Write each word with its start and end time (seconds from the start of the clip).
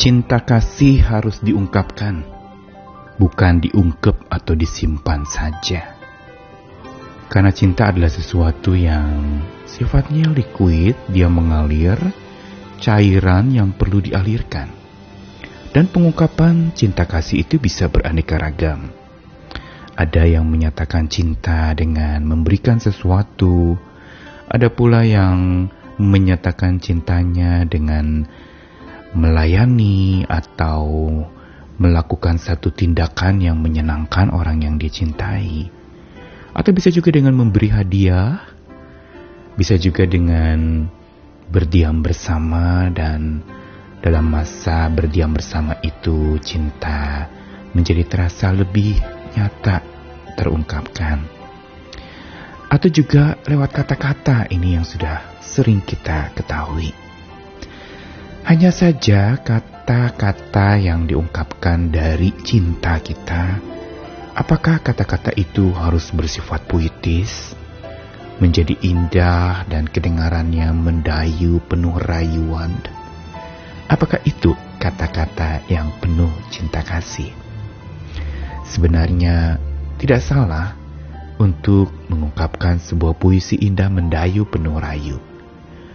Cinta 0.00 0.40
kasih 0.40 1.04
harus 1.04 1.44
diungkapkan, 1.44 2.24
bukan 3.20 3.60
diungkep 3.60 4.32
atau 4.32 4.56
disimpan 4.56 5.28
saja. 5.28 5.92
Karena 7.28 7.52
cinta 7.52 7.92
adalah 7.92 8.08
sesuatu 8.08 8.72
yang 8.72 9.44
sifatnya 9.68 10.32
liquid, 10.32 10.96
dia 11.04 11.28
mengalir, 11.28 12.00
cairan 12.80 13.52
yang 13.52 13.76
perlu 13.76 14.00
dialirkan. 14.00 14.72
Dan 15.68 15.92
pengungkapan 15.92 16.72
cinta 16.72 17.04
kasih 17.04 17.44
itu 17.44 17.60
bisa 17.60 17.92
beraneka 17.92 18.40
ragam. 18.40 18.88
Ada 20.00 20.24
yang 20.24 20.48
menyatakan 20.48 21.12
cinta 21.12 21.76
dengan 21.76 22.24
memberikan 22.24 22.80
sesuatu, 22.80 23.76
ada 24.48 24.72
pula 24.72 25.04
yang 25.04 25.68
menyatakan 26.00 26.80
cintanya 26.80 27.68
dengan 27.68 28.24
melayani 29.14 30.22
atau 30.26 30.84
melakukan 31.80 32.36
satu 32.36 32.70
tindakan 32.70 33.40
yang 33.40 33.56
menyenangkan 33.58 34.28
orang 34.30 34.60
yang 34.60 34.76
dicintai. 34.76 35.72
Atau 36.52 36.76
bisa 36.76 36.92
juga 36.92 37.08
dengan 37.14 37.32
memberi 37.32 37.72
hadiah, 37.72 38.42
bisa 39.56 39.80
juga 39.80 40.04
dengan 40.04 40.86
berdiam 41.48 42.04
bersama 42.04 42.92
dan 42.92 43.42
dalam 44.04 44.28
masa 44.28 44.86
berdiam 44.92 45.32
bersama 45.32 45.76
itu 45.82 46.36
cinta 46.40 47.26
menjadi 47.72 48.04
terasa 48.06 48.52
lebih 48.52 48.98
nyata 49.34 49.82
terungkapkan. 50.36 51.22
Atau 52.70 52.86
juga 52.86 53.34
lewat 53.50 53.82
kata-kata 53.82 54.46
ini 54.54 54.78
yang 54.78 54.86
sudah 54.86 55.42
sering 55.42 55.82
kita 55.82 56.30
ketahui. 56.38 57.09
Hanya 58.50 58.74
saja 58.74 59.38
kata-kata 59.38 60.74
yang 60.74 61.06
diungkapkan 61.06 61.94
dari 61.94 62.34
cinta 62.42 62.98
kita, 62.98 63.62
apakah 64.34 64.82
kata-kata 64.82 65.30
itu 65.38 65.70
harus 65.70 66.10
bersifat 66.10 66.66
puitis, 66.66 67.54
menjadi 68.42 68.74
indah 68.82 69.70
dan 69.70 69.86
kedengarannya 69.86 70.66
mendayu 70.74 71.62
penuh 71.70 71.94
rayuan? 72.02 72.74
Apakah 73.86 74.18
itu 74.26 74.58
kata-kata 74.82 75.62
yang 75.70 75.94
penuh 76.02 76.34
cinta 76.50 76.82
kasih? 76.82 77.30
Sebenarnya 78.66 79.62
tidak 80.02 80.26
salah 80.26 80.74
untuk 81.38 81.94
mengungkapkan 82.10 82.82
sebuah 82.82 83.14
puisi 83.14 83.62
indah 83.62 83.86
mendayu 83.86 84.42
penuh 84.42 84.74
rayu. 84.74 85.22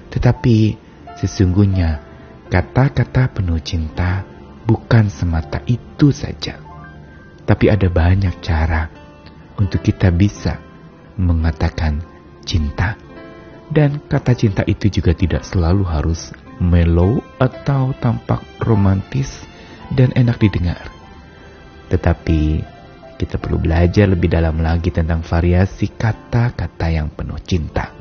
Tetapi 0.07 0.79
sesungguhnya 1.19 2.04
Kata-kata 2.55 3.35
penuh 3.35 3.59
cinta 3.59 4.23
bukan 4.63 5.11
semata 5.11 5.59
itu 5.67 6.15
saja, 6.15 6.55
tapi 7.43 7.67
ada 7.67 7.91
banyak 7.91 8.31
cara 8.39 8.87
untuk 9.59 9.83
kita 9.83 10.07
bisa 10.07 10.63
mengatakan 11.19 11.99
cinta. 12.47 12.95
Dan 13.67 13.99
kata 14.07 14.39
cinta 14.39 14.63
itu 14.71 14.87
juga 14.87 15.11
tidak 15.11 15.43
selalu 15.43 15.83
harus 15.83 16.31
mellow 16.63 17.19
atau 17.43 17.91
tampak 17.99 18.39
romantis 18.63 19.43
dan 19.91 20.15
enak 20.15 20.39
didengar. 20.39 20.87
Tetapi 21.91 22.63
kita 23.19 23.35
perlu 23.35 23.59
belajar 23.59 24.07
lebih 24.07 24.31
dalam 24.31 24.63
lagi 24.63 24.95
tentang 24.95 25.27
variasi 25.27 25.91
kata-kata 25.91 26.87
yang 26.87 27.11
penuh 27.11 27.35
cinta. 27.43 27.91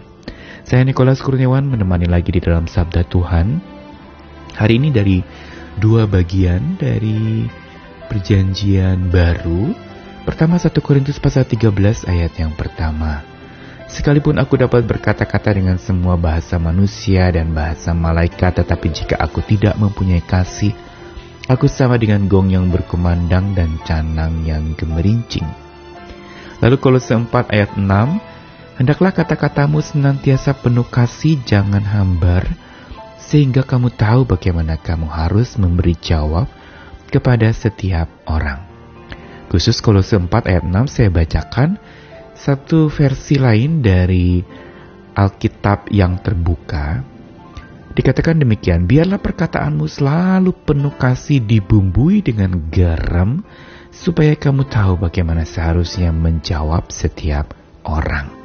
Saya 0.62 0.86
Nikolas 0.86 1.18
Kurniawan 1.27 1.66
menemani 1.66 2.06
lagi 2.06 2.30
di 2.30 2.39
dalam 2.39 2.70
Sabda 2.70 3.02
Tuhan 3.02 3.73
Hari 4.55 4.78
ini 4.78 4.94
dari 4.94 5.19
dua 5.83 6.06
bagian 6.06 6.78
dari 6.78 7.42
perjanjian 8.06 9.11
baru. 9.11 9.74
Pertama 10.22 10.56
1 10.56 10.70
Korintus 10.78 11.18
pasal 11.18 11.42
13 11.45 11.74
ayat 12.06 12.33
yang 12.39 12.55
pertama. 12.55 13.20
Sekalipun 13.90 14.40
aku 14.40 14.56
dapat 14.56 14.86
berkata-kata 14.86 15.52
dengan 15.58 15.77
semua 15.77 16.17
bahasa 16.17 16.56
manusia 16.56 17.28
dan 17.34 17.52
bahasa 17.52 17.92
malaikat, 17.92 18.62
tetapi 18.62 18.89
jika 18.95 19.20
aku 19.20 19.45
tidak 19.45 19.77
mempunyai 19.77 20.24
kasih, 20.24 20.73
aku 21.51 21.68
sama 21.68 22.01
dengan 22.01 22.24
gong 22.24 22.55
yang 22.55 22.73
berkumandang 22.73 23.52
dan 23.52 23.77
canang 23.84 24.46
yang 24.48 24.73
gemerincing. 24.78 25.45
Lalu 26.64 26.80
Kolose 26.80 27.12
4 27.12 27.28
ayat 27.52 27.77
6, 27.77 27.84
Hendaklah 28.74 29.14
kata-katamu 29.14 29.78
senantiasa 29.78 30.51
penuh 30.58 30.86
kasih, 30.86 31.39
jangan 31.46 31.84
hambar, 31.86 32.42
sehingga 33.34 33.67
kamu 33.67 33.90
tahu 33.98 34.30
bagaimana 34.30 34.78
kamu 34.78 35.11
harus 35.11 35.58
memberi 35.58 35.98
jawab 35.98 36.46
kepada 37.11 37.50
setiap 37.50 38.06
orang. 38.30 38.62
Khusus 39.50 39.83
Kolose 39.83 40.14
4 40.14 40.30
ayat 40.30 40.62
6 40.62 40.70
saya 40.86 41.11
bacakan 41.11 41.74
satu 42.39 42.86
versi 42.86 43.34
lain 43.34 43.83
dari 43.83 44.39
Alkitab 45.18 45.90
yang 45.90 46.22
terbuka. 46.22 47.02
Dikatakan 47.98 48.39
demikian, 48.39 48.86
biarlah 48.86 49.18
perkataanmu 49.18 49.83
selalu 49.90 50.55
penuh 50.55 50.95
kasih 50.95 51.42
dibumbui 51.42 52.22
dengan 52.22 52.55
garam, 52.70 53.42
supaya 53.90 54.39
kamu 54.39 54.70
tahu 54.70 55.11
bagaimana 55.11 55.42
seharusnya 55.42 56.14
menjawab 56.14 56.86
setiap 56.95 57.51
orang. 57.83 58.43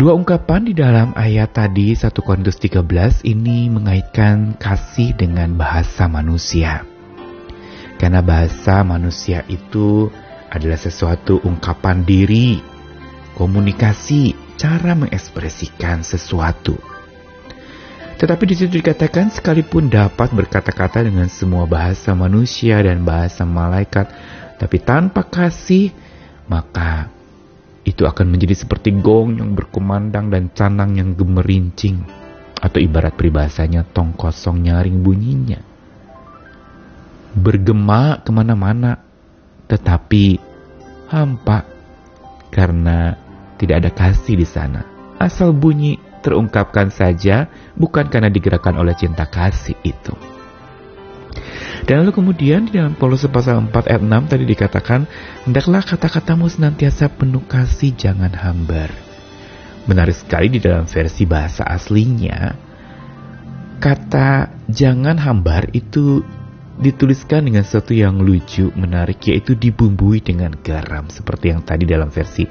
Dua 0.00 0.16
ungkapan 0.16 0.64
di 0.64 0.72
dalam 0.72 1.12
ayat 1.12 1.60
tadi 1.60 1.92
1 1.92 2.08
Korintus 2.24 2.56
13 2.56 3.20
ini 3.20 3.68
mengaitkan 3.68 4.56
kasih 4.56 5.12
dengan 5.12 5.52
bahasa 5.60 6.08
manusia. 6.08 6.88
Karena 8.00 8.24
bahasa 8.24 8.80
manusia 8.80 9.44
itu 9.44 10.08
adalah 10.48 10.80
sesuatu 10.80 11.44
ungkapan 11.44 12.08
diri, 12.08 12.64
komunikasi, 13.36 14.32
cara 14.56 14.96
mengekspresikan 14.96 16.00
sesuatu. 16.00 16.80
Tetapi 18.16 18.44
di 18.48 18.56
situ 18.56 18.80
dikatakan 18.80 19.28
sekalipun 19.28 19.92
dapat 19.92 20.32
berkata-kata 20.32 21.04
dengan 21.04 21.28
semua 21.28 21.68
bahasa 21.68 22.16
manusia 22.16 22.80
dan 22.80 23.04
bahasa 23.04 23.44
malaikat, 23.44 24.08
tapi 24.56 24.80
tanpa 24.80 25.28
kasih, 25.28 25.92
maka 26.48 27.19
itu 27.84 28.04
akan 28.04 28.26
menjadi 28.28 28.54
seperti 28.64 28.92
gong 29.00 29.40
yang 29.40 29.56
berkumandang 29.56 30.28
dan 30.28 30.52
canang 30.52 30.96
yang 30.96 31.16
gemerincing. 31.16 32.04
Atau 32.60 32.76
ibarat 32.76 33.16
peribahasanya 33.16 33.88
tong 33.88 34.12
kosong 34.12 34.60
nyaring 34.60 35.00
bunyinya. 35.00 35.60
Bergema 37.32 38.20
ke 38.20 38.30
mana-mana, 38.34 39.00
tetapi 39.64 40.36
hampa 41.08 41.64
karena 42.52 43.16
tidak 43.56 43.76
ada 43.86 43.90
kasih 43.96 44.36
di 44.36 44.44
sana. 44.44 44.84
Asal 45.16 45.56
bunyi 45.56 45.96
terungkapkan 46.20 46.92
saja, 46.92 47.48
bukan 47.76 48.12
karena 48.12 48.28
digerakkan 48.28 48.76
oleh 48.76 48.92
cinta 48.92 49.24
kasih 49.24 49.76
itu. 49.84 50.12
Dan 51.88 52.04
lalu 52.04 52.12
kemudian 52.12 52.68
di 52.68 52.76
dalam 52.76 52.92
Kolose 52.96 53.30
pasal 53.32 53.64
4 53.64 53.72
ayat 53.88 54.02
6 54.04 54.30
tadi 54.30 54.44
dikatakan, 54.44 55.00
Hendaklah 55.48 55.82
kata-katamu 55.84 56.46
senantiasa 56.50 57.08
penuh 57.08 57.44
kasih, 57.48 57.96
jangan 57.96 58.32
hambar. 58.36 58.92
Menarik 59.88 60.16
sekali 60.16 60.52
di 60.52 60.60
dalam 60.60 60.84
versi 60.84 61.24
bahasa 61.24 61.64
aslinya, 61.64 62.52
kata 63.80 64.52
jangan 64.68 65.16
hambar 65.16 65.72
itu 65.72 66.20
dituliskan 66.80 67.48
dengan 67.48 67.64
sesuatu 67.64 67.96
yang 67.96 68.20
lucu, 68.20 68.68
menarik, 68.76 69.20
yaitu 69.28 69.56
dibumbui 69.56 70.20
dengan 70.20 70.52
garam. 70.60 71.08
Seperti 71.08 71.52
yang 71.52 71.64
tadi 71.64 71.88
dalam 71.88 72.12
versi 72.12 72.44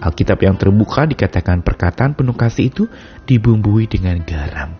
Alkitab 0.00 0.44
yang 0.44 0.60
terbuka 0.60 1.08
dikatakan 1.08 1.64
perkataan 1.64 2.12
penuh 2.12 2.36
kasih 2.36 2.68
itu 2.68 2.84
dibumbui 3.24 3.88
dengan 3.88 4.20
garam. 4.20 4.76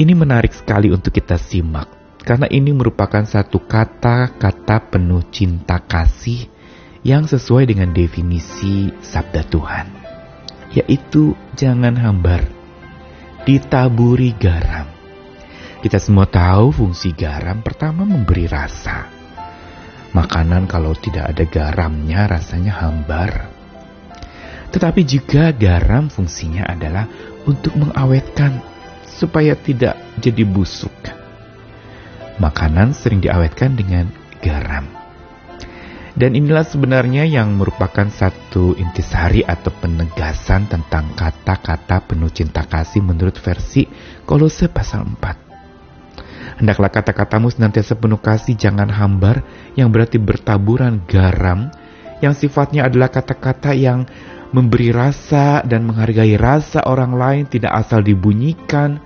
Ini 0.00 0.16
menarik 0.16 0.56
sekali 0.56 0.88
untuk 0.88 1.12
kita 1.12 1.36
simak 1.36 1.99
karena 2.20 2.46
ini 2.52 2.72
merupakan 2.76 3.24
satu 3.24 3.64
kata-kata 3.64 4.92
penuh 4.92 5.24
cinta 5.32 5.80
kasih 5.80 6.48
yang 7.00 7.24
sesuai 7.24 7.64
dengan 7.64 7.96
definisi 7.96 8.92
sabda 9.00 9.42
Tuhan, 9.48 9.86
yaitu 10.76 11.32
jangan 11.56 11.96
hambar, 11.96 12.44
ditaburi 13.48 14.36
garam. 14.36 14.88
Kita 15.80 15.96
semua 15.96 16.28
tahu 16.28 16.76
fungsi 16.76 17.16
garam 17.16 17.64
pertama 17.64 18.04
memberi 18.04 18.44
rasa. 18.44 19.08
Makanan 20.12 20.68
kalau 20.68 20.92
tidak 20.92 21.32
ada 21.32 21.44
garamnya 21.48 22.28
rasanya 22.28 22.84
hambar. 22.84 23.48
Tetapi 24.68 25.00
juga 25.08 25.56
garam 25.56 26.12
fungsinya 26.12 26.68
adalah 26.68 27.08
untuk 27.48 27.80
mengawetkan 27.80 28.60
supaya 29.08 29.56
tidak 29.56 29.96
jadi 30.20 30.44
busuk 30.44 31.19
makanan 32.38 32.94
sering 32.94 33.18
diawetkan 33.24 33.74
dengan 33.74 34.12
garam. 34.38 34.86
Dan 36.14 36.36
inilah 36.36 36.66
sebenarnya 36.66 37.24
yang 37.24 37.56
merupakan 37.56 38.04
satu 38.10 38.76
intisari 38.76 39.40
atau 39.40 39.72
penegasan 39.72 40.68
tentang 40.68 41.16
kata-kata 41.16 42.04
penuh 42.04 42.28
cinta 42.28 42.66
kasih 42.66 43.00
menurut 43.00 43.38
versi 43.40 43.88
Kolose 44.26 44.68
pasal 44.68 45.06
4. 45.06 46.60
Hendaklah 46.60 46.92
kata-katamu 46.92 47.48
senantiasa 47.48 47.96
penuh 47.96 48.20
kasih, 48.20 48.52
jangan 48.52 48.92
hambar, 48.92 49.40
yang 49.80 49.88
berarti 49.88 50.20
bertaburan 50.20 51.00
garam, 51.08 51.72
yang 52.20 52.36
sifatnya 52.36 52.84
adalah 52.84 53.08
kata-kata 53.08 53.72
yang 53.72 54.04
memberi 54.52 54.92
rasa 54.92 55.64
dan 55.64 55.88
menghargai 55.88 56.36
rasa 56.36 56.84
orang 56.84 57.16
lain, 57.16 57.44
tidak 57.48 57.72
asal 57.80 58.04
dibunyikan, 58.04 59.00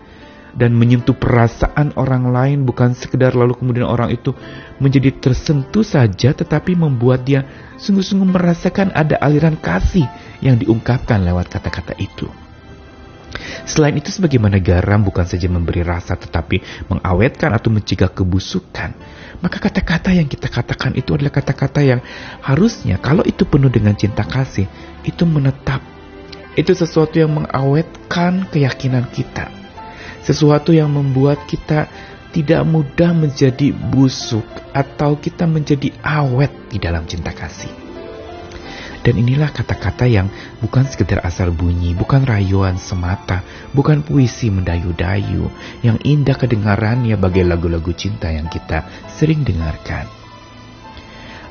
dan 0.54 0.70
menyentuh 0.74 1.18
perasaan 1.18 1.94
orang 1.98 2.30
lain, 2.30 2.58
bukan 2.62 2.94
sekedar 2.94 3.34
lalu 3.34 3.58
kemudian 3.58 3.86
orang 3.86 4.14
itu 4.14 4.30
menjadi 4.78 5.10
tersentuh 5.18 5.82
saja, 5.82 6.30
tetapi 6.30 6.78
membuat 6.78 7.26
dia 7.26 7.42
sungguh-sungguh 7.78 8.30
merasakan 8.30 8.94
ada 8.94 9.18
aliran 9.18 9.58
kasih 9.58 10.06
yang 10.38 10.54
diungkapkan 10.58 11.22
lewat 11.26 11.50
kata-kata 11.50 11.98
itu. 11.98 12.30
Selain 13.66 13.98
itu 13.98 14.14
sebagaimana 14.14 14.62
garam 14.62 15.02
bukan 15.02 15.26
saja 15.26 15.50
memberi 15.50 15.82
rasa 15.82 16.14
tetapi 16.14 16.86
mengawetkan 16.86 17.50
atau 17.50 17.74
mencegah 17.74 18.14
kebusukan. 18.14 18.94
Maka 19.42 19.58
kata-kata 19.58 20.14
yang 20.14 20.30
kita 20.30 20.46
katakan 20.46 20.94
itu 20.94 21.18
adalah 21.18 21.34
kata-kata 21.34 21.82
yang 21.82 22.00
harusnya 22.40 23.02
kalau 23.02 23.26
itu 23.26 23.42
penuh 23.42 23.68
dengan 23.68 23.98
cinta 23.98 24.22
kasih, 24.22 24.70
itu 25.02 25.26
menetap. 25.26 25.82
Itu 26.54 26.70
sesuatu 26.70 27.18
yang 27.18 27.34
mengawetkan 27.34 28.46
keyakinan 28.54 29.10
kita. 29.10 29.63
Sesuatu 30.24 30.72
yang 30.72 30.88
membuat 30.88 31.44
kita 31.44 31.86
tidak 32.34 32.66
mudah 32.66 33.14
menjadi 33.14 33.70
busuk 33.70 34.48
atau 34.74 35.14
kita 35.20 35.46
menjadi 35.46 35.94
awet 36.02 36.50
di 36.72 36.82
dalam 36.82 37.06
cinta 37.06 37.30
kasih. 37.30 37.70
Dan 39.04 39.20
inilah 39.20 39.52
kata-kata 39.52 40.08
yang 40.08 40.32
bukan 40.64 40.88
sekedar 40.88 41.20
asal 41.20 41.52
bunyi, 41.52 41.92
bukan 41.92 42.24
rayuan 42.24 42.80
semata, 42.80 43.44
bukan 43.76 44.00
puisi 44.00 44.48
mendayu-dayu, 44.48 45.52
yang 45.84 46.00
indah 46.00 46.40
kedengarannya 46.40 47.20
bagai 47.20 47.44
lagu-lagu 47.44 47.92
cinta 47.92 48.32
yang 48.32 48.48
kita 48.48 48.88
sering 49.12 49.44
dengarkan. 49.44 50.08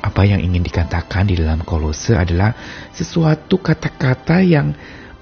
Apa 0.02 0.26
yang 0.26 0.42
ingin 0.42 0.66
dikatakan 0.66 1.30
di 1.30 1.38
dalam 1.38 1.62
kolose 1.62 2.18
adalah 2.18 2.52
sesuatu 2.90 3.62
kata-kata 3.62 4.42
yang 4.42 4.74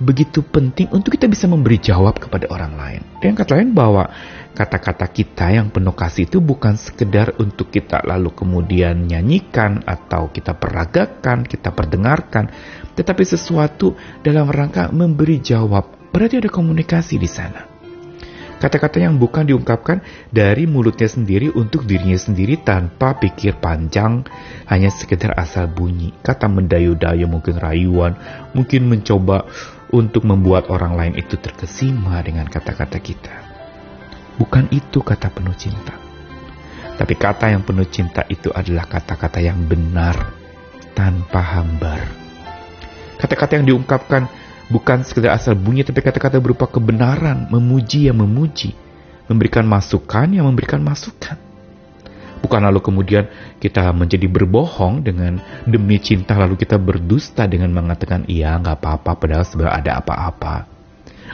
begitu 0.03 0.43
penting 0.43 0.91
untuk 0.91 1.15
kita 1.15 1.31
bisa 1.31 1.47
memberi 1.47 1.79
jawab 1.79 2.19
kepada 2.19 2.51
orang 2.51 2.75
lain. 2.75 3.03
Dengan 3.23 3.39
kata 3.39 3.57
lain 3.57 3.71
bahwa 3.73 4.11
kata-kata 4.53 5.07
kita 5.09 5.55
yang 5.55 5.71
penuh 5.73 5.95
kasih 5.95 6.29
itu 6.29 6.43
bukan 6.43 6.77
sekedar 6.77 7.39
untuk 7.41 7.73
kita 7.73 8.05
lalu 8.05 8.35
kemudian 8.35 9.07
nyanyikan 9.09 9.81
atau 9.87 10.29
kita 10.29 10.59
peragakan, 10.59 11.47
kita 11.47 11.73
perdengarkan, 11.73 12.51
tetapi 12.99 13.23
sesuatu 13.23 13.95
dalam 14.21 14.51
rangka 14.51 14.91
memberi 14.91 15.41
jawab. 15.41 16.11
Berarti 16.13 16.45
ada 16.45 16.51
komunikasi 16.53 17.17
di 17.17 17.31
sana. 17.31 17.73
Kata-kata 18.63 19.03
yang 19.03 19.19
bukan 19.19 19.43
diungkapkan 19.43 20.07
dari 20.31 20.71
mulutnya 20.71 21.11
sendiri 21.11 21.51
untuk 21.51 21.83
dirinya 21.83 22.15
sendiri 22.15 22.63
tanpa 22.63 23.19
pikir 23.19 23.59
panjang, 23.59 24.23
hanya 24.71 24.87
sekedar 24.87 25.35
asal 25.35 25.67
bunyi. 25.67 26.15
Kata 26.23 26.47
mendayu-dayu 26.47 27.27
mungkin 27.27 27.59
rayuan, 27.59 28.15
mungkin 28.55 28.87
mencoba 28.87 29.51
untuk 29.93 30.25
membuat 30.25 30.73
orang 30.73 30.97
lain 30.97 31.15
itu 31.21 31.37
terkesima 31.37 32.17
dengan 32.25 32.49
kata-kata 32.49 32.97
kita. 32.97 33.37
Bukan 34.41 34.73
itu 34.73 35.05
kata 35.05 35.29
penuh 35.29 35.53
cinta. 35.53 35.93
Tapi 36.97 37.15
kata 37.15 37.53
yang 37.53 37.61
penuh 37.61 37.85
cinta 37.93 38.25
itu 38.33 38.49
adalah 38.49 38.89
kata-kata 38.89 39.45
yang 39.45 39.61
benar, 39.69 40.33
tanpa 40.97 41.41
hambar. 41.41 42.01
Kata-kata 43.21 43.61
yang 43.61 43.69
diungkapkan 43.69 44.29
bukan 44.73 45.05
sekedar 45.05 45.37
asal 45.37 45.53
bunyi, 45.53 45.85
tapi 45.85 46.01
kata-kata 46.01 46.41
berupa 46.41 46.65
kebenaran, 46.65 47.53
memuji 47.53 48.09
yang 48.09 48.17
memuji, 48.17 48.73
memberikan 49.29 49.69
masukan 49.69 50.33
yang 50.33 50.49
memberikan 50.49 50.81
masukan. 50.81 51.52
Bukan 52.43 52.59
lalu 52.59 52.83
kemudian 52.83 53.31
kita 53.63 53.95
menjadi 53.95 54.27
berbohong 54.27 55.07
dengan 55.07 55.39
demi 55.63 56.03
cinta 56.03 56.35
lalu 56.35 56.59
kita 56.59 56.75
berdusta 56.75 57.47
dengan 57.47 57.71
mengatakan 57.71 58.27
iya 58.27 58.59
nggak 58.59 58.83
apa-apa 58.83 59.15
padahal 59.15 59.47
sebenarnya 59.47 59.79
ada 59.79 59.93
apa-apa. 60.03 60.55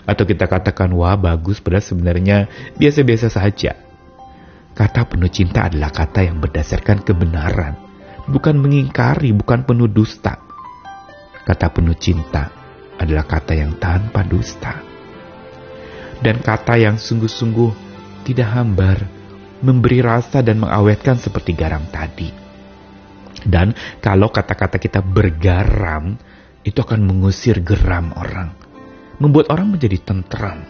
Atau 0.08 0.24
kita 0.24 0.48
katakan, 0.48 0.88
wah 0.96 1.16
bagus, 1.20 1.60
padahal 1.60 1.84
sebenarnya 1.84 2.48
biasa-biasa 2.80 3.28
saja. 3.28 3.76
Kata 4.72 5.04
penuh 5.04 5.28
cinta 5.28 5.66
adalah 5.66 5.90
kata 5.90 6.22
yang 6.24 6.38
berdasarkan 6.38 7.02
kebenaran. 7.02 7.74
Bukan 8.24 8.56
mengingkari, 8.56 9.34
bukan 9.34 9.66
penuh 9.68 9.90
dusta. 9.90 10.38
Kata 11.44 11.66
penuh 11.72 11.96
cinta 11.96 12.48
adalah 12.96 13.26
kata 13.26 13.52
yang 13.58 13.76
tanpa 13.76 14.22
dusta. 14.22 14.80
Dan 16.24 16.40
kata 16.40 16.78
yang 16.78 16.96
sungguh-sungguh 16.96 17.72
tidak 18.22 18.48
hambar, 18.54 19.17
memberi 19.64 20.02
rasa 20.02 20.42
dan 20.44 20.62
mengawetkan 20.62 21.18
seperti 21.18 21.54
garam 21.54 21.86
tadi. 21.90 22.30
Dan 23.38 23.70
kalau 24.02 24.28
kata-kata 24.28 24.82
kita 24.82 24.98
bergaram, 24.98 26.18
itu 26.66 26.78
akan 26.82 27.00
mengusir 27.06 27.62
geram 27.62 28.10
orang 28.18 28.68
membuat 29.18 29.50
orang 29.50 29.74
menjadi 29.74 29.98
tentram, 29.98 30.62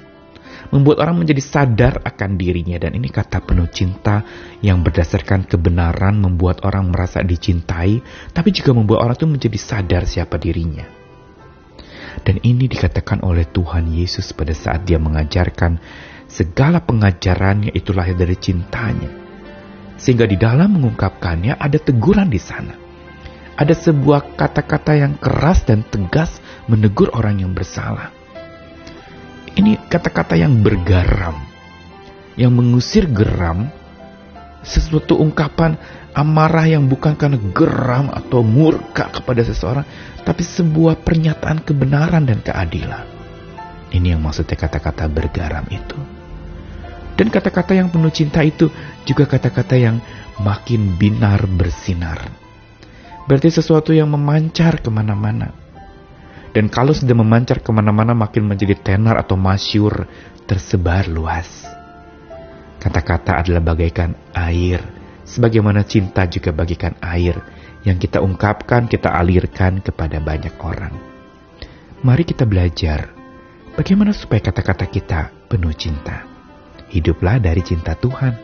membuat 0.72 1.04
orang 1.04 1.20
menjadi 1.20 1.40
sadar 1.44 1.94
akan 2.00 2.40
dirinya 2.40 2.80
dan 2.80 2.96
ini 2.96 3.08
kata 3.12 3.44
penuh 3.44 3.68
cinta 3.68 4.24
yang 4.64 4.80
berdasarkan 4.80 5.44
kebenaran 5.44 6.16
membuat 6.18 6.64
orang 6.64 6.88
merasa 6.88 7.20
dicintai, 7.20 8.00
tapi 8.32 8.48
juga 8.50 8.72
membuat 8.74 9.04
orang 9.04 9.16
itu 9.20 9.28
menjadi 9.28 9.58
sadar 9.60 10.02
siapa 10.08 10.40
dirinya. 10.40 10.84
Dan 12.18 12.42
ini 12.42 12.66
dikatakan 12.66 13.22
oleh 13.22 13.46
Tuhan 13.46 13.94
Yesus 13.94 14.34
pada 14.34 14.50
saat 14.50 14.82
dia 14.82 14.98
mengajarkan 14.98 15.78
segala 16.28 16.84
pengajarannya 16.84 17.72
itu 17.72 17.96
lahir 17.96 18.14
dari 18.14 18.36
cintanya. 18.36 19.10
Sehingga 19.98 20.28
di 20.28 20.38
dalam 20.38 20.78
mengungkapkannya 20.78 21.58
ada 21.58 21.78
teguran 21.80 22.30
di 22.30 22.38
sana. 22.38 22.76
Ada 23.58 23.74
sebuah 23.74 24.38
kata-kata 24.38 24.94
yang 24.94 25.18
keras 25.18 25.66
dan 25.66 25.82
tegas 25.82 26.38
menegur 26.70 27.10
orang 27.10 27.42
yang 27.42 27.50
bersalah. 27.50 28.14
Ini 29.58 29.90
kata-kata 29.90 30.38
yang 30.38 30.62
bergaram, 30.62 31.34
yang 32.38 32.54
mengusir 32.54 33.10
geram, 33.10 33.66
sesuatu 34.62 35.18
ungkapan 35.18 35.74
amarah 36.14 36.70
yang 36.70 36.86
bukan 36.86 37.18
karena 37.18 37.42
geram 37.50 38.14
atau 38.14 38.46
murka 38.46 39.10
kepada 39.10 39.42
seseorang, 39.42 39.82
tapi 40.22 40.46
sebuah 40.46 41.02
pernyataan 41.02 41.66
kebenaran 41.66 42.22
dan 42.30 42.38
keadilan. 42.38 43.02
Ini 43.90 44.14
yang 44.14 44.22
maksudnya 44.22 44.54
kata-kata 44.54 45.10
bergaram 45.10 45.66
itu. 45.72 46.17
Dan 47.18 47.34
kata-kata 47.34 47.74
yang 47.74 47.90
penuh 47.90 48.14
cinta 48.14 48.46
itu 48.46 48.70
juga 49.02 49.26
kata-kata 49.26 49.74
yang 49.74 49.98
makin 50.38 50.94
binar 50.94 51.50
bersinar. 51.50 52.30
Berarti 53.26 53.50
sesuatu 53.50 53.90
yang 53.90 54.06
memancar 54.06 54.78
ke 54.78 54.88
mana-mana 54.88 55.68
dan 56.52 56.72
kalau 56.72 56.96
sudah 56.96 57.12
memancar 57.12 57.60
ke 57.60 57.70
mana-mana 57.70 58.16
makin 58.16 58.48
menjadi 58.48 58.76
tenar 58.78 59.20
atau 59.20 59.36
masyur, 59.36 60.08
tersebar 60.48 61.04
luas. 61.06 61.68
Kata-kata 62.82 63.44
adalah 63.44 63.60
bagaikan 63.60 64.16
air, 64.32 64.80
sebagaimana 65.28 65.84
cinta 65.84 66.24
juga 66.24 66.54
bagaikan 66.54 66.96
air 67.04 67.36
yang 67.84 68.00
kita 68.00 68.24
ungkapkan, 68.24 68.88
kita 68.88 69.12
alirkan 69.12 69.84
kepada 69.84 70.22
banyak 70.22 70.54
orang. 70.62 70.94
Mari 72.00 72.24
kita 72.24 72.46
belajar 72.46 73.10
bagaimana 73.74 74.14
supaya 74.14 74.40
kata-kata 74.40 74.86
kita 74.88 75.50
penuh 75.50 75.74
cinta. 75.74 76.37
Hiduplah 76.88 77.40
dari 77.40 77.60
cinta 77.60 77.92
Tuhan. 77.96 78.34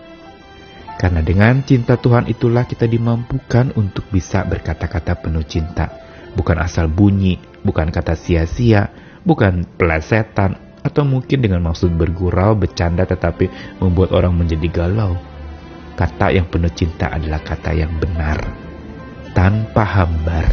Karena 0.95 1.21
dengan 1.21 1.61
cinta 1.67 1.99
Tuhan 1.99 2.31
itulah 2.31 2.65
kita 2.65 2.87
dimampukan 2.87 3.75
untuk 3.75 4.07
bisa 4.09 4.47
berkata-kata 4.47 5.19
penuh 5.19 5.43
cinta. 5.45 5.91
Bukan 6.35 6.59
asal 6.63 6.87
bunyi, 6.87 7.39
bukan 7.67 7.91
kata 7.91 8.15
sia-sia, 8.15 8.91
bukan 9.27 9.67
pelesetan, 9.77 10.61
atau 10.85 11.03
mungkin 11.03 11.41
dengan 11.41 11.65
maksud 11.65 11.97
bergurau, 11.97 12.53
bercanda 12.53 13.09
tetapi 13.09 13.49
membuat 13.81 14.13
orang 14.13 14.37
menjadi 14.37 14.69
galau. 14.69 15.17
Kata 15.97 16.29
yang 16.35 16.51
penuh 16.51 16.71
cinta 16.75 17.09
adalah 17.09 17.41
kata 17.41 17.73
yang 17.73 17.97
benar, 17.97 18.39
tanpa 19.33 19.83
hambar. 19.83 20.47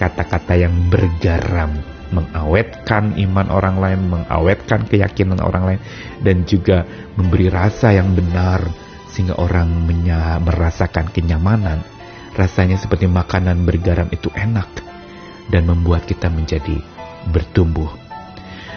Kata-kata 0.00 0.58
yang 0.58 0.90
bergaram, 0.90 1.78
mengawetkan 2.12 3.16
iman 3.16 3.48
orang 3.48 3.76
lain, 3.80 4.00
mengawetkan 4.12 4.84
keyakinan 4.86 5.40
orang 5.40 5.64
lain, 5.64 5.80
dan 6.20 6.44
juga 6.44 6.84
memberi 7.16 7.48
rasa 7.48 7.96
yang 7.96 8.12
benar, 8.12 8.68
sehingga 9.10 9.40
orang 9.40 9.68
merasakan 10.44 11.10
kenyamanan. 11.10 11.82
Rasanya 12.32 12.80
seperti 12.80 13.04
makanan 13.08 13.68
bergaram 13.68 14.08
itu 14.08 14.32
enak 14.32 14.68
dan 15.52 15.68
membuat 15.68 16.08
kita 16.08 16.32
menjadi 16.32 16.80
bertumbuh. 17.28 17.92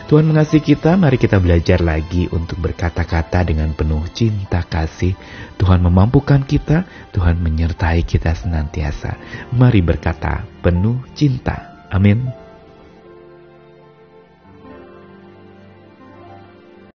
Tuhan 0.05 0.29
mengasihi 0.29 0.61
kita, 0.61 1.01
mari 1.01 1.17
kita 1.17 1.41
belajar 1.41 1.81
lagi 1.81 2.29
untuk 2.29 2.61
berkata-kata 2.61 3.41
dengan 3.41 3.73
penuh 3.73 4.05
cinta 4.13 4.61
kasih. 4.61 5.17
Tuhan 5.57 5.81
memampukan 5.81 6.45
kita, 6.45 6.85
Tuhan 7.09 7.41
menyertai 7.41 8.05
kita 8.05 8.37
senantiasa. 8.37 9.17
Mari 9.49 9.81
berkata 9.81 10.45
penuh 10.61 11.01
cinta. 11.17 11.89
Amin. 11.89 12.44